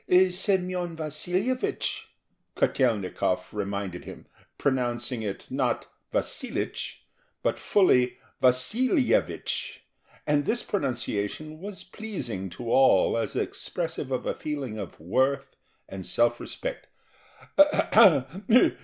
[0.31, 2.07] "Semyon Vasilyevich,"
[2.55, 4.25] Kotel'nikov reminded him,
[4.57, 7.01] pronouncing it, not "Vasilich,"
[7.43, 9.81] but fully "Vasilyevich";
[10.25, 15.55] and this pronunciation was pleasing to all as expressive of a feeling of worth
[15.87, 16.87] and self respect.